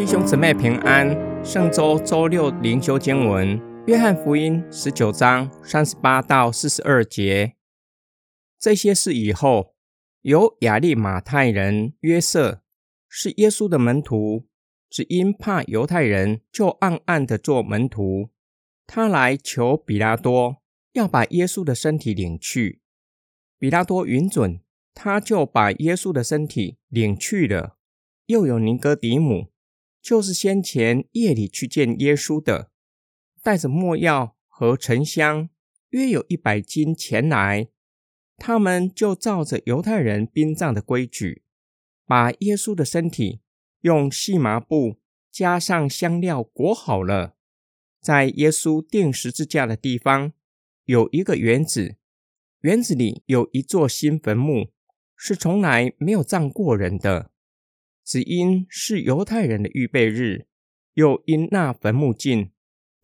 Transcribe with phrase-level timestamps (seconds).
[0.00, 1.14] 弟兄姊妹平安，
[1.44, 7.56] 圣周周六灵修经文，约翰福音十九章三十八到四十二节。
[8.58, 9.74] 这些事以后，
[10.22, 12.62] 有亚利马太人约瑟，
[13.10, 14.46] 是耶稣的门徒，
[14.88, 18.30] 只因怕犹太人，就暗暗的做门徒。
[18.86, 20.62] 他来求比拉多，
[20.94, 22.80] 要把耶稣的身体领去。
[23.58, 24.62] 比拉多允准，
[24.94, 27.76] 他就把耶稣的身体领去了。
[28.24, 29.48] 又有尼哥底母，
[30.02, 32.70] 就是先前夜里去见耶稣的，
[33.42, 35.50] 带着墨药和沉香，
[35.90, 37.68] 约有一百斤前来。
[38.36, 41.42] 他们就照着犹太人殡葬的规矩，
[42.06, 43.40] 把耶稣的身体
[43.82, 44.98] 用细麻布
[45.30, 47.36] 加上香料裹好了，
[48.00, 50.32] 在耶稣钉十字架的地方
[50.86, 51.96] 有一个园子。
[52.62, 54.70] 园子里有一座新坟墓，
[55.16, 57.29] 是从来没有葬过人的。
[58.10, 60.48] 只因是犹太人的预备日，
[60.94, 62.50] 又因那坟墓近，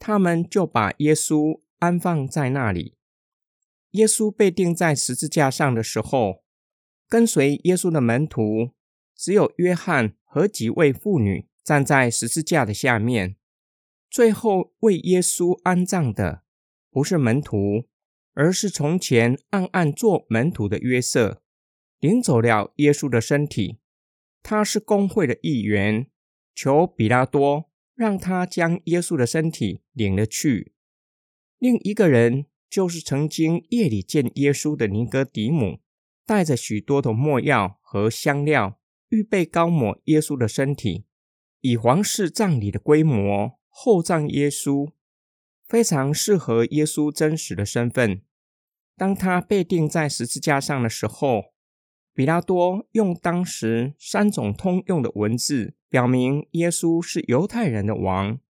[0.00, 2.96] 他们就把耶稣安放在那里。
[3.92, 6.42] 耶稣被钉在十字架上的时候，
[7.08, 8.72] 跟随耶稣的门徒
[9.14, 13.36] 只有约翰和几位妇女站在十字架的下面。
[14.10, 16.42] 最后为耶稣安葬的，
[16.90, 17.86] 不是门徒。
[18.38, 21.40] 而是从前暗暗做门徒的约瑟
[22.00, 23.78] 领走了耶稣的身体，
[24.48, 26.06] 他是公会的一员，
[26.54, 30.72] 求比拉多让他将耶稣的身体领了去。
[31.58, 35.80] 另一个人就是曾经夜里见耶稣的尼哥底母，
[36.24, 41.06] 带着许多的墨药和香料，预备高抹耶稣的身体，
[41.60, 44.92] 以皇室葬礼的规模厚葬耶稣，
[45.66, 48.22] 非常适合耶稣真实的身份。
[48.96, 51.46] 当他被钉在十字架上的时候，
[52.16, 58.40] 比拉多用当时三种通用的文字表明耶稣是犹太人的王。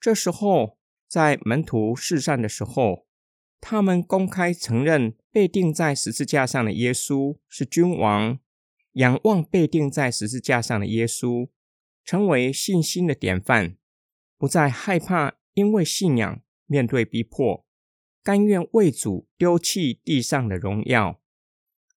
[0.00, 3.08] 这时候，在门徒四散的时候，
[3.60, 8.38] 他们公开承认被钉在十字架上的耶稣是君王，
[8.92, 11.48] 仰望被钉在十字架上的耶稣，
[12.04, 13.76] 成为信心的典范，
[14.38, 17.66] 不再害怕因为信仰面对逼迫。
[18.22, 21.20] 甘愿为主丢弃地上的荣耀。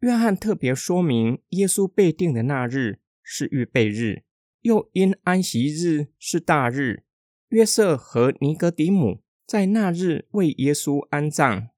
[0.00, 4.22] 约翰特别说明，耶稣被定的那日是预备日，
[4.60, 7.04] 又因安息日是大日。
[7.48, 11.70] 约瑟和尼格底姆在那日为耶稣安葬，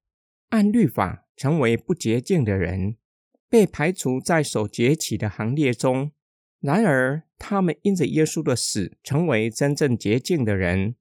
[0.50, 2.96] 按律法成为不洁净的人，
[3.48, 6.12] 被排除在守节起的行列中。
[6.60, 10.96] 然而，他们因着耶稣的死，成为真正洁净的人。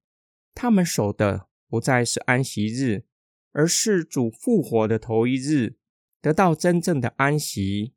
[0.53, 3.05] 他们守的不再是安息日。
[3.51, 5.78] 而是主复活的头一日，
[6.21, 7.93] 得到真正的安息。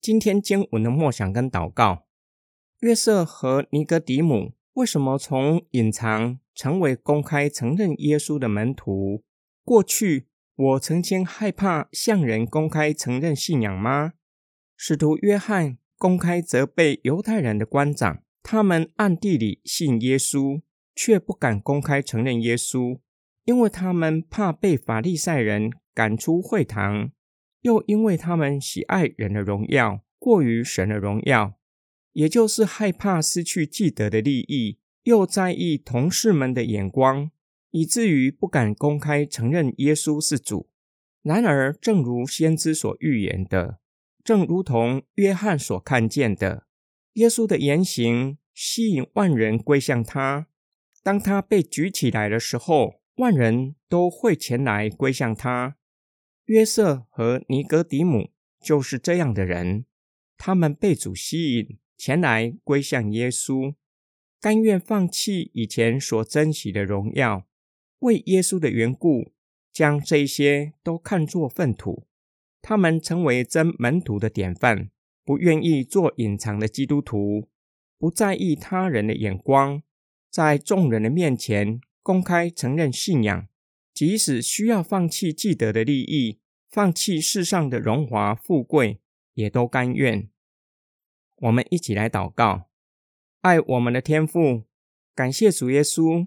[0.00, 2.06] 今天经文的默想跟祷告，
[2.80, 9.22] 约瑟和尼格底姆为什么从隐藏成为公开承认耶稣的门徒？
[9.64, 14.12] 过去我曾经害怕向人公开承认信仰吗？
[14.76, 20.60] 使徒约翰公开责备犹太人的官长，他们暗地里信耶稣，
[20.94, 22.98] 却不敢公开承认耶稣。
[23.44, 27.10] 因为他们怕被法利赛人赶出会堂，
[27.64, 31.58] 又因为他们喜爱人的荣耀过于神的荣耀，
[32.12, 37.30] 也就是害怕失去既得的利益，又在意同事们的眼光，
[37.70, 40.68] 以至于不敢公开承认耶稣是主。
[41.22, 43.78] 然而，正如先知所预言的，
[44.22, 46.66] 正如同约翰所看见的，
[47.14, 50.48] 耶稣的言行吸引万人归向他。
[51.02, 53.00] 当他被举起来的时候。
[53.18, 55.76] 万人都会前来归向他。
[56.46, 59.86] 约瑟和尼格底姆就是这样的人，
[60.36, 63.74] 他们被主吸引前来归向耶稣，
[64.40, 67.46] 甘愿放弃以前所珍惜的荣耀，
[68.00, 69.32] 为耶稣的缘故，
[69.72, 72.06] 将这些都看作粪土。
[72.60, 74.90] 他们成为真门徒的典范，
[75.24, 77.48] 不愿意做隐藏的基督徒，
[77.98, 79.82] 不在意他人的眼光，
[80.30, 81.80] 在众人的面前。
[82.02, 83.48] 公开承认信仰，
[83.94, 89.00] 即使需要放弃既得的利益，放弃世上的荣华富贵，
[89.34, 90.28] 也都甘愿。
[91.36, 92.68] 我们一起来祷告：
[93.42, 94.64] 爱我们的天父，
[95.14, 96.26] 感谢主耶稣，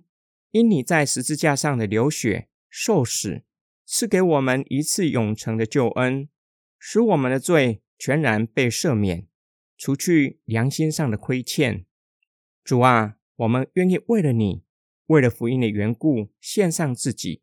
[0.52, 3.44] 因你在十字架上的流血受死，
[3.86, 6.30] 赐给我们一次永恒的救恩，
[6.80, 9.28] 使我们的罪全然被赦免，
[9.78, 11.86] 除去良心上的亏欠。
[12.64, 14.64] 主啊，我们愿意为了你。
[15.08, 17.42] 为了福音的缘故，献上自己，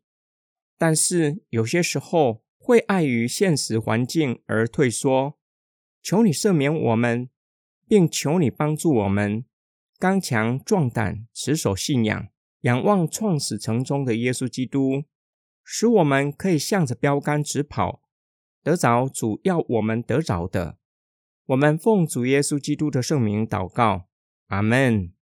[0.77, 5.37] 但是有些时候会碍于现实环境而退缩。
[6.03, 7.29] 求你赦免我们，
[7.87, 9.45] 并求你帮助我们，
[9.97, 12.27] 刚强壮胆，持守信仰，
[12.61, 15.05] 仰望创始成终的耶稣基督，
[15.63, 18.03] 使我们可以向着标杆直跑，
[18.61, 20.77] 得着主要我们得着的。
[21.47, 24.09] 我们奉主耶稣基督的圣名祷告，
[24.47, 25.14] 阿门。